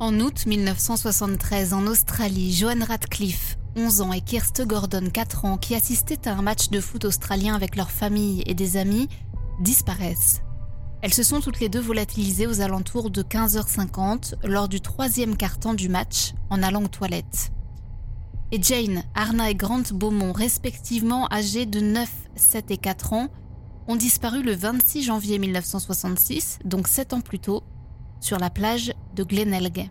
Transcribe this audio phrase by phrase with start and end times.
[0.00, 5.76] En août 1973, en Australie, Joanne Radcliffe, 11 ans, et Kirste Gordon, 4 ans, qui
[5.76, 9.08] assistaient à un match de foot australien avec leur famille et des amis,
[9.60, 10.42] disparaissent.
[11.00, 15.74] Elles se sont toutes les deux volatilisées aux alentours de 15h50 lors du troisième quart-temps
[15.74, 17.52] du match en allant aux toilettes.
[18.50, 23.28] Et Jane, Arna et Grant Beaumont, respectivement âgés de 9, 7 et 4 ans,
[23.86, 27.62] ont disparu le 26 janvier 1966, donc 7 ans plus tôt,
[28.24, 29.90] sur la plage de Glenelg,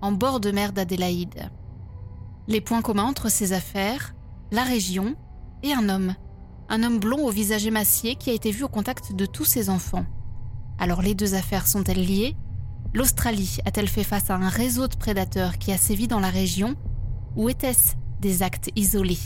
[0.00, 1.50] en bord de mer d'Adélaïde.
[2.48, 4.14] Les points communs entre ces affaires,
[4.50, 5.14] la région
[5.62, 6.14] et un homme.
[6.70, 9.68] Un homme blond au visage émacié qui a été vu au contact de tous ses
[9.68, 10.06] enfants.
[10.78, 12.34] Alors les deux affaires sont-elles liées?
[12.94, 16.76] L'Australie a-t-elle fait face à un réseau de prédateurs qui a sévi dans la région?
[17.36, 19.18] Ou était-ce des actes isolés?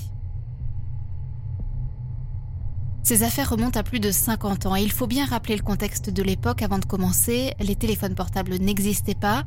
[3.11, 6.11] Ces affaires remontent à plus de 50 ans et il faut bien rappeler le contexte
[6.11, 7.55] de l'époque avant de commencer.
[7.58, 9.42] Les téléphones portables n'existaient pas,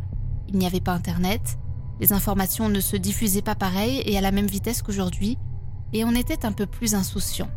[0.50, 1.58] il n'y avait pas Internet,
[2.02, 5.38] les informations ne se diffusaient pas pareil et à la même vitesse qu'aujourd'hui,
[5.94, 7.50] et on était un peu plus insouciant.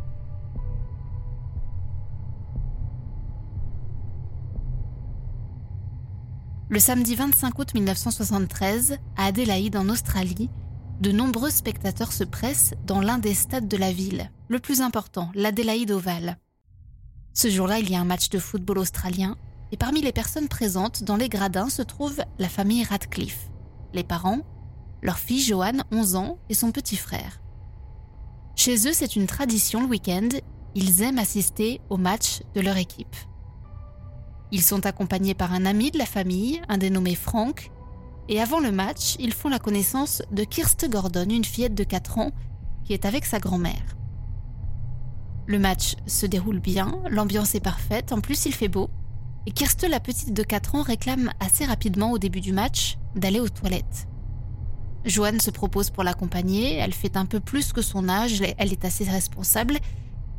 [6.69, 10.51] Le samedi 25 août 1973, à Adélaïde en Australie,
[11.01, 15.31] de nombreux spectateurs se pressent dans l'un des stades de la ville, le plus important,
[15.35, 16.39] l'Adélaïde Oval.
[17.35, 19.37] Ce jour-là, il y a un match de football australien,
[19.73, 23.51] et parmi les personnes présentes dans les gradins se trouve la famille Radcliffe,
[23.93, 24.41] les parents,
[25.03, 27.41] leur fille Joanne, 11 ans, et son petit frère.
[28.55, 30.29] Chez eux, c'est une tradition le week-end,
[30.75, 33.17] ils aiment assister au match de leur équipe.
[34.51, 37.71] Ils sont accompagnés par un ami de la famille, un dénommé Frank,
[38.29, 42.19] et avant le match, ils font la connaissance de Kirste Gordon, une fillette de 4
[42.19, 42.33] ans,
[42.85, 43.97] qui est avec sa grand-mère.
[45.47, 48.91] Le match se déroule bien, l'ambiance est parfaite, en plus il fait beau,
[49.47, 53.39] et Kirste, la petite de 4 ans, réclame assez rapidement au début du match d'aller
[53.39, 54.09] aux toilettes.
[55.05, 58.85] Joanne se propose pour l'accompagner, elle fait un peu plus que son âge, elle est
[58.85, 59.79] assez responsable,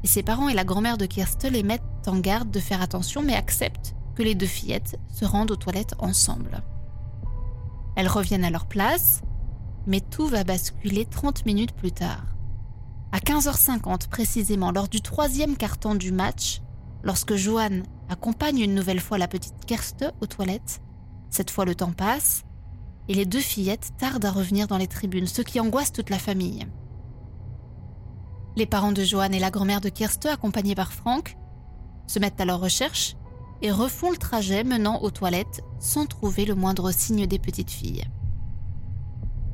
[0.04, 3.24] et ses parents et la grand-mère de Kirste les mettent en garde de faire attention
[3.24, 6.62] mais acceptent que les deux fillettes se rendent aux toilettes ensemble.
[7.98, 9.22] Elles reviennent à leur place,
[9.88, 12.26] mais tout va basculer 30 minutes plus tard.
[13.12, 16.62] À 15h50 précisément, lors du troisième carton du match,
[17.02, 20.80] lorsque Joanne accompagne une nouvelle fois la petite Kerste aux toilettes,
[21.32, 22.44] cette fois le temps passe,
[23.08, 26.20] et les deux fillettes tardent à revenir dans les tribunes, ce qui angoisse toute la
[26.20, 26.68] famille.
[28.56, 31.36] Les parents de Joanne et la grand-mère de Kerste, accompagnés par Franck,
[32.06, 33.16] se mettent à leur recherche
[33.62, 38.06] et refont le trajet menant aux toilettes sans trouver le moindre signe des petites filles.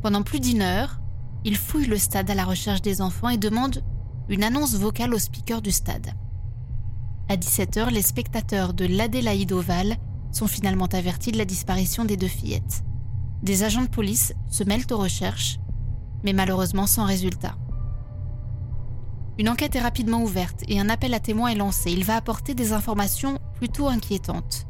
[0.02, 1.00] Pendant plus d'une heure,
[1.46, 3.84] ils fouillent le stade à la recherche des enfants et demandent
[4.30, 6.13] une annonce vocale au speaker du stade.
[7.30, 9.97] À 17h, les spectateurs de l'Adélaïde Oval
[10.31, 12.84] sont finalement avertis de la disparition des deux fillettes.
[13.44, 15.59] Des agents de police se mêlent aux recherches,
[16.24, 17.56] mais malheureusement sans résultat.
[19.39, 21.91] Une enquête est rapidement ouverte et un appel à témoins est lancé.
[21.91, 24.67] Il va apporter des informations plutôt inquiétantes.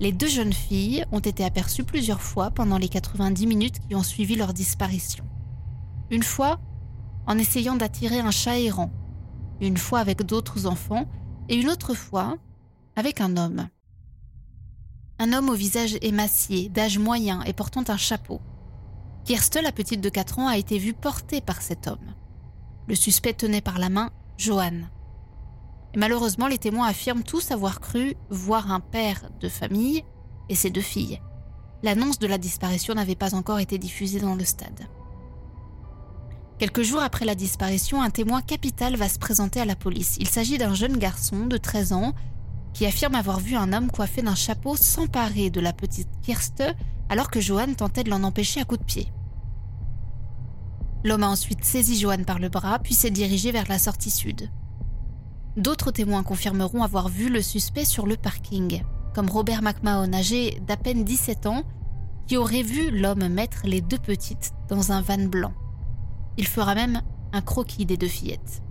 [0.00, 4.02] Les deux jeunes filles ont été aperçues plusieurs fois pendant les 90 minutes qui ont
[4.02, 5.24] suivi leur disparition.
[6.10, 6.60] Une fois
[7.26, 8.90] en essayant d'attirer un chat errant,
[9.60, 11.06] une fois avec d'autres enfants
[11.48, 12.36] et une autre fois
[12.96, 13.68] avec un homme.
[15.18, 18.40] Un homme au visage émacié, d'âge moyen et portant un chapeau.
[19.24, 22.14] Kirste, la petite de 4 ans, a été vue portée par cet homme.
[22.88, 24.90] Le suspect tenait par la main Joanne.
[25.94, 30.04] malheureusement, les témoins affirment tous avoir cru voir un père de famille
[30.48, 31.20] et ses deux filles.
[31.82, 34.88] L'annonce de la disparition n'avait pas encore été diffusée dans le stade.
[36.58, 40.16] Quelques jours après la disparition, un témoin capital va se présenter à la police.
[40.20, 42.14] Il s'agit d'un jeune garçon de 13 ans
[42.72, 46.64] qui affirme avoir vu un homme coiffé d'un chapeau s'emparer de la petite Kirste
[47.08, 49.12] alors que Joanne tentait de l'en empêcher à coups de pied.
[51.04, 54.48] L'homme a ensuite saisi Joanne par le bras, puis s'est dirigé vers la sortie sud.
[55.56, 58.82] D'autres témoins confirmeront avoir vu le suspect sur le parking,
[59.14, 61.64] comme Robert McMahon, âgé d'à peine 17 ans,
[62.26, 65.52] qui aurait vu l'homme mettre les deux petites dans un van blanc.
[66.38, 67.02] Il fera même
[67.32, 68.62] un croquis des deux fillettes.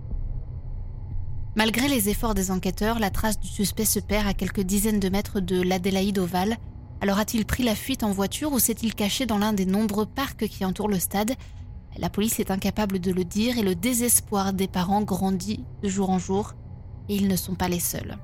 [1.54, 5.10] Malgré les efforts des enquêteurs, la trace du suspect se perd à quelques dizaines de
[5.10, 6.56] mètres de l'Adélaïde Oval.
[7.02, 10.48] Alors a-t-il pris la fuite en voiture ou s'est-il caché dans l'un des nombreux parcs
[10.48, 11.34] qui entourent le stade?
[11.98, 16.10] La police est incapable de le dire et le désespoir des parents grandit de jour
[16.10, 16.54] en jour.
[17.08, 18.16] Et ils ne sont pas les seuls.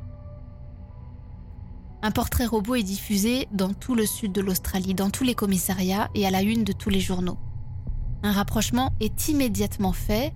[2.00, 6.08] Un portrait robot est diffusé dans tout le sud de l'Australie, dans tous les commissariats
[6.14, 7.38] et à la une de tous les journaux.
[8.22, 10.32] Un rapprochement est immédiatement fait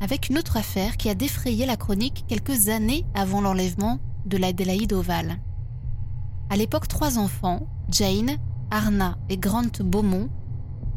[0.00, 4.92] avec une autre affaire qui a défrayé la chronique quelques années avant l'enlèvement de l'Adélaïde
[4.92, 5.38] Oval.
[6.50, 8.36] À l'époque, trois enfants, Jane,
[8.70, 10.28] Arna et Grant Beaumont,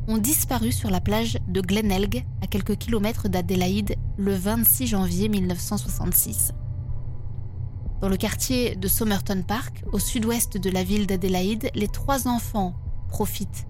[0.07, 6.53] ont disparu sur la plage de Glenelg, à quelques kilomètres d'Adélaïde, le 26 janvier 1966.
[7.99, 12.75] Dans le quartier de Somerton Park, au sud-ouest de la ville d'Adélaïde, les trois enfants
[13.09, 13.67] profitent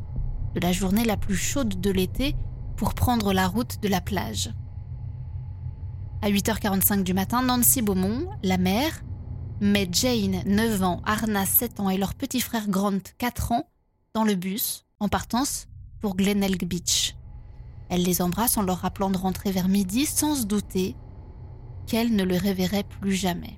[0.54, 2.36] de la journée la plus chaude de l'été
[2.76, 4.52] pour prendre la route de la plage.
[6.22, 9.04] À 8h45 du matin, Nancy Beaumont, la mère,
[9.60, 13.68] met Jane, 9 ans, Arna, 7 ans et leur petit frère Grant, 4 ans,
[14.14, 15.68] dans le bus, en partance
[16.00, 17.16] pour Glenelg Beach.
[17.90, 20.96] Elle les embrasse en leur rappelant de rentrer vers midi sans se douter
[21.86, 23.58] qu'elle ne le reverrait plus jamais.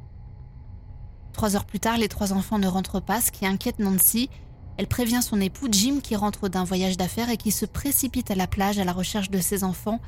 [1.33, 4.29] Trois heures plus tard, les trois enfants ne rentrent pas, ce qui inquiète Nancy.
[4.77, 8.35] Elle prévient son époux Jim qui rentre d'un voyage d'affaires et qui se précipite à
[8.35, 9.99] la plage à la recherche de ses enfants,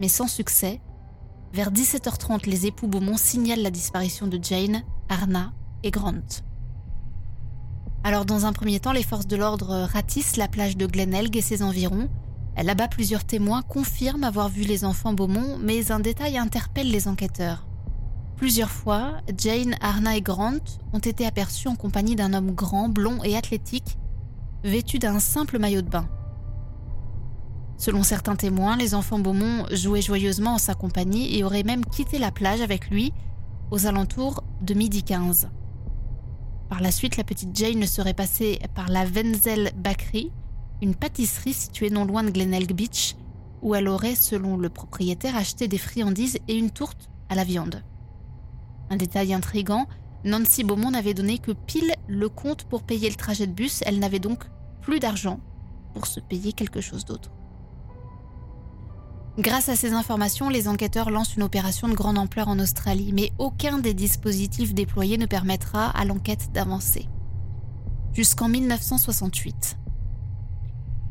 [0.00, 0.80] mais sans succès.
[1.52, 5.52] Vers 17h30, les époux Beaumont signalent la disparition de Jane, Arna
[5.82, 6.42] et Grant.
[8.08, 11.42] Alors dans un premier temps, les forces de l'ordre ratissent la plage de Glenelg et
[11.42, 12.08] ses environs.
[12.56, 17.66] Là-bas, plusieurs témoins confirment avoir vu les enfants Beaumont, mais un détail interpelle les enquêteurs.
[18.36, 23.22] Plusieurs fois, Jane, Arna et Grant ont été aperçus en compagnie d'un homme grand, blond
[23.24, 23.98] et athlétique,
[24.64, 26.08] vêtu d'un simple maillot de bain.
[27.76, 32.18] Selon certains témoins, les enfants Beaumont jouaient joyeusement en sa compagnie et auraient même quitté
[32.18, 33.12] la plage avec lui
[33.70, 35.50] aux alentours de midi 15.
[36.68, 40.30] Par la suite, la petite Jane serait passée par la Wenzel Bakery,
[40.82, 43.16] une pâtisserie située non loin de Glenelg Beach,
[43.62, 47.82] où elle aurait, selon le propriétaire, acheté des friandises et une tourte à la viande.
[48.90, 49.86] Un détail intrigant,
[50.24, 53.98] Nancy Beaumont n'avait donné que pile le compte pour payer le trajet de bus, elle
[53.98, 54.44] n'avait donc
[54.82, 55.40] plus d'argent
[55.94, 57.30] pour se payer quelque chose d'autre.
[59.38, 63.30] Grâce à ces informations, les enquêteurs lancent une opération de grande ampleur en Australie, mais
[63.38, 67.08] aucun des dispositifs déployés ne permettra à l'enquête d'avancer.
[68.12, 69.78] Jusqu'en 1968.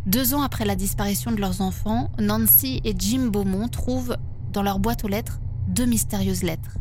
[0.07, 4.17] Deux ans après la disparition de leurs enfants, Nancy et Jim Beaumont trouvent
[4.51, 5.39] dans leur boîte aux lettres
[5.69, 6.77] deux mystérieuses lettres.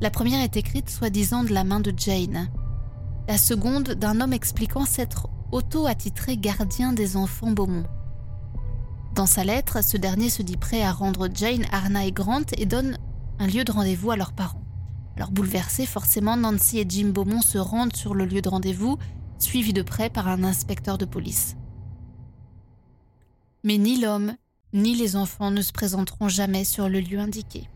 [0.00, 2.48] La première est écrite soi-disant de la main de Jane.
[3.26, 7.86] La seconde d'un homme expliquant s'être auto-attitré gardien des enfants Beaumont.
[9.16, 12.66] Dans sa lettre, ce dernier se dit prêt à rendre Jane, Arna et Grant et
[12.66, 12.98] donne
[13.38, 14.60] un lieu de rendez-vous à leurs parents.
[15.16, 18.98] Alors bouleversés, forcément, Nancy et Jim Beaumont se rendent sur le lieu de rendez-vous,
[19.38, 21.56] suivis de près par un inspecteur de police.
[23.64, 24.34] Mais ni l'homme,
[24.74, 27.70] ni les enfants ne se présenteront jamais sur le lieu indiqué.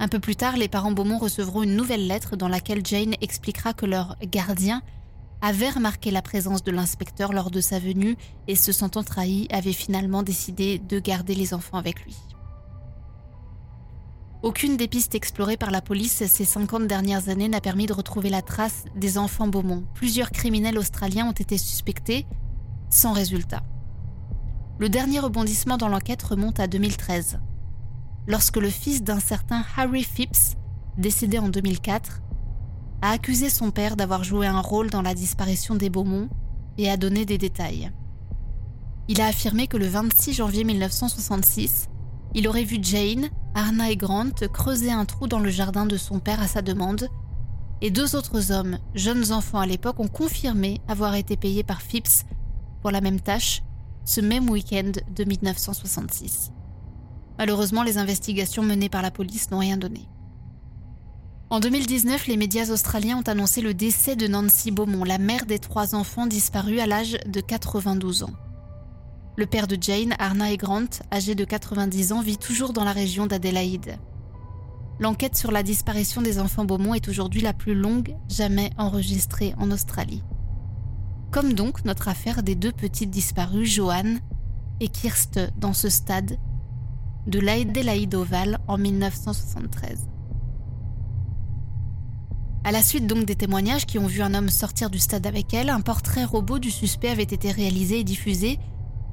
[0.00, 3.72] Un peu plus tard, les parents Beaumont recevront une nouvelle lettre dans laquelle Jane expliquera
[3.72, 4.82] que leur gardien
[5.42, 8.16] avait remarqué la présence de l'inspecteur lors de sa venue
[8.48, 12.16] et se sentant trahi avait finalement décidé de garder les enfants avec lui.
[14.42, 18.30] Aucune des pistes explorées par la police ces 50 dernières années n'a permis de retrouver
[18.30, 19.84] la trace des enfants Beaumont.
[19.94, 22.26] Plusieurs criminels australiens ont été suspectés,
[22.90, 23.62] sans résultat.
[24.78, 27.40] Le dernier rebondissement dans l'enquête remonte à 2013
[28.26, 30.56] lorsque le fils d'un certain Harry Phipps,
[30.98, 32.22] décédé en 2004,
[33.06, 36.28] a accusé son père d'avoir joué un rôle dans la disparition des Beaumont
[36.76, 37.92] et a donné des détails.
[39.06, 41.86] Il a affirmé que le 26 janvier 1966,
[42.34, 46.18] il aurait vu Jane, Arna et Grant creuser un trou dans le jardin de son
[46.18, 47.06] père à sa demande,
[47.80, 52.24] et deux autres hommes, jeunes enfants à l'époque, ont confirmé avoir été payés par Phipps
[52.82, 53.62] pour la même tâche
[54.04, 56.50] ce même week-end de 1966.
[57.38, 60.08] Malheureusement, les investigations menées par la police n'ont rien donné.
[61.48, 65.60] En 2019, les médias australiens ont annoncé le décès de Nancy Beaumont, la mère des
[65.60, 68.32] trois enfants disparus à l'âge de 92 ans.
[69.36, 72.90] Le père de Jane, Arna et Grant, âgé de 90 ans, vit toujours dans la
[72.90, 73.96] région d'Adélaïde.
[74.98, 79.70] L'enquête sur la disparition des enfants Beaumont est aujourd'hui la plus longue jamais enregistrée en
[79.70, 80.24] Australie.
[81.30, 84.18] Comme donc notre affaire des deux petites disparues, Joanne
[84.80, 86.38] et Kirst, dans ce stade
[87.28, 90.08] de l'Adélaïde Oval en 1973.
[92.66, 95.54] À la suite donc des témoignages qui ont vu un homme sortir du stade avec
[95.54, 98.58] elle, un portrait robot du suspect avait été réalisé et diffusé,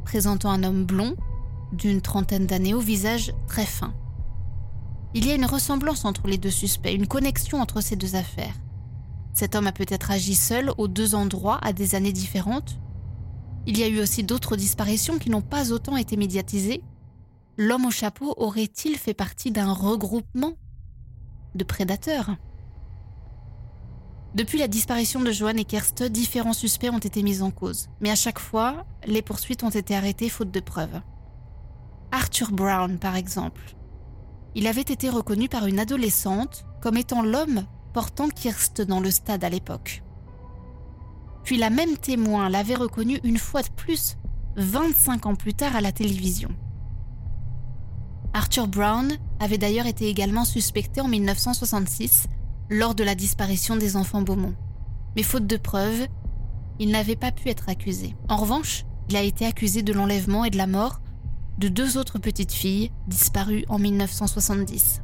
[0.05, 1.15] présentant un homme blond,
[1.71, 3.93] d'une trentaine d'années, au visage très fin.
[5.13, 8.55] Il y a une ressemblance entre les deux suspects, une connexion entre ces deux affaires.
[9.33, 12.79] Cet homme a peut-être agi seul aux deux endroits à des années différentes.
[13.67, 16.81] Il y a eu aussi d'autres disparitions qui n'ont pas autant été médiatisées.
[17.59, 20.53] L'homme au chapeau aurait-il fait partie d'un regroupement
[21.53, 22.35] de prédateurs?
[24.35, 28.09] Depuis la disparition de Johan et Kerste, différents suspects ont été mis en cause, mais
[28.09, 31.01] à chaque fois, les poursuites ont été arrêtées faute de preuves.
[32.11, 33.75] Arthur Brown, par exemple,
[34.55, 39.43] il avait été reconnu par une adolescente comme étant l'homme portant Kirst dans le stade
[39.43, 40.01] à l'époque.
[41.43, 44.17] Puis la même témoin l'avait reconnu une fois de plus,
[44.55, 46.49] 25 ans plus tard à la télévision.
[48.33, 52.27] Arthur Brown avait d'ailleurs été également suspecté en 1966
[52.69, 54.55] lors de la disparition des enfants Beaumont.
[55.15, 56.07] Mais faute de preuves,
[56.79, 58.15] il n'avait pas pu être accusé.
[58.29, 61.01] En revanche, il a été accusé de l'enlèvement et de la mort
[61.57, 65.01] de deux autres petites filles disparues en 1970.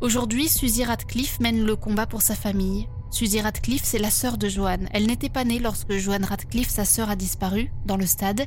[0.00, 2.88] Aujourd'hui, Suzy Radcliffe mène le combat pour sa famille.
[3.10, 4.88] Suzy Radcliffe, c'est la sœur de Joanne.
[4.92, 8.46] Elle n'était pas née lorsque Joanne Radcliffe, sa sœur, a disparu dans le stade.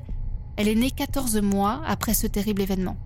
[0.55, 2.97] Elle est née 14 mois après ce terrible événement.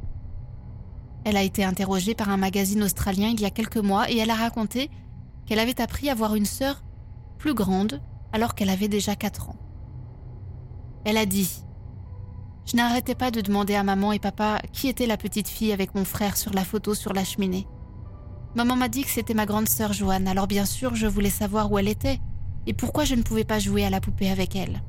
[1.23, 4.31] Elle a été interrogée par un magazine australien il y a quelques mois et elle
[4.31, 4.89] a raconté
[5.45, 6.83] qu'elle avait appris à voir une sœur
[7.37, 8.01] plus grande
[8.33, 9.55] alors qu'elle avait déjà 4 ans.
[11.05, 11.63] Elle a dit
[12.65, 15.95] je n'arrêtais pas de demander à maman et papa qui était la petite fille avec
[15.95, 17.67] mon frère sur la photo sur la cheminée.
[18.55, 21.71] Maman m'a dit que c'était ma grande sœur Joanne, alors bien sûr je voulais savoir
[21.71, 22.19] où elle était
[22.67, 24.81] et pourquoi je ne pouvais pas jouer à la poupée avec elle.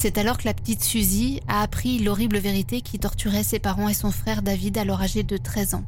[0.00, 3.94] C'est alors que la petite Suzy a appris l'horrible vérité qui torturait ses parents et
[3.94, 5.84] son frère David alors âgé de 13 ans.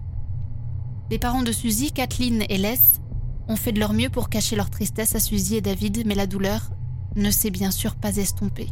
[1.12, 2.98] Les parents de Suzy, Kathleen et Les,
[3.46, 6.26] ont fait de leur mieux pour cacher leur tristesse à Suzy et David, mais la
[6.26, 6.70] douleur
[7.14, 8.70] ne s'est bien sûr pas estompée.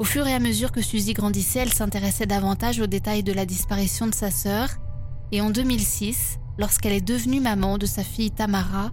[0.00, 3.46] Au fur et à mesure que Suzy grandissait, elle s'intéressait davantage aux détails de la
[3.46, 4.70] disparition de sa sœur,
[5.30, 8.90] et en 2006, lorsqu'elle est devenue maman de sa fille Tamara,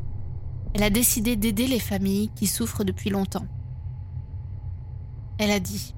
[0.75, 3.47] elle a décidé d'aider les familles qui souffrent depuis longtemps.
[5.37, 5.93] Elle a dit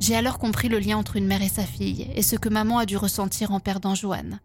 [0.00, 2.78] J'ai alors compris le lien entre une mère et sa fille, et ce que maman
[2.78, 4.40] a dû ressentir en perdant Joanne.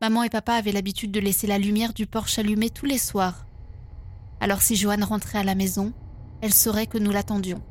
[0.00, 3.46] Maman et papa avaient l'habitude de laisser la lumière du porche allumée tous les soirs.
[4.40, 5.92] Alors si Joanne rentrait à la maison,
[6.40, 7.62] elle saurait que nous l'attendions.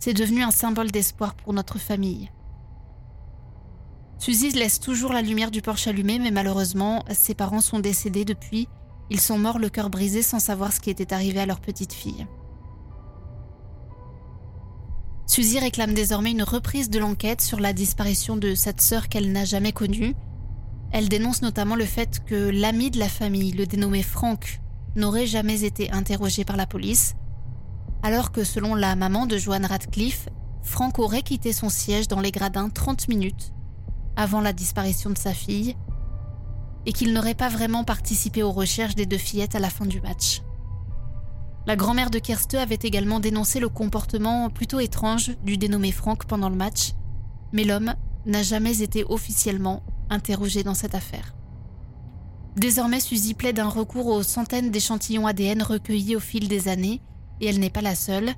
[0.00, 2.30] C'est devenu un symbole d'espoir pour notre famille.
[4.18, 8.68] Suzy laisse toujours la lumière du porche allumée, mais malheureusement, ses parents sont décédés depuis.
[9.08, 11.92] Ils sont morts le cœur brisé sans savoir ce qui était arrivé à leur petite
[11.92, 12.26] fille.
[15.40, 19.46] Suzy réclame désormais une reprise de l'enquête sur la disparition de cette sœur qu'elle n'a
[19.46, 20.14] jamais connue.
[20.92, 24.60] Elle dénonce notamment le fait que l'ami de la famille, le dénommé Frank,
[24.96, 27.14] n'aurait jamais été interrogé par la police
[28.02, 30.28] alors que selon la maman de Joanne Radcliffe,
[30.62, 33.54] Frank aurait quitté son siège dans les gradins 30 minutes
[34.16, 35.74] avant la disparition de sa fille
[36.84, 40.02] et qu'il n'aurait pas vraiment participé aux recherches des deux fillettes à la fin du
[40.02, 40.42] match.
[41.70, 46.48] La grand-mère de Kerste avait également dénoncé le comportement plutôt étrange du dénommé Frank pendant
[46.48, 46.94] le match,
[47.52, 47.94] mais l'homme
[48.26, 51.36] n'a jamais été officiellement interrogé dans cette affaire.
[52.56, 57.00] Désormais, Suzy plaide un recours aux centaines d'échantillons ADN recueillis au fil des années
[57.40, 58.30] et elle n'est pas la seule.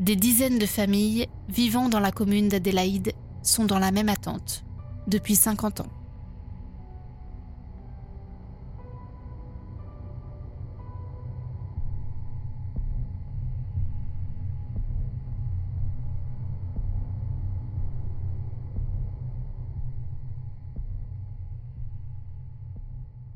[0.00, 3.12] Des dizaines de familles vivant dans la commune d'Adélaïde
[3.44, 4.64] sont dans la même attente
[5.06, 5.97] depuis 50 ans.